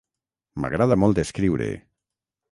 [0.63, 1.67] M'agrada molt escriure.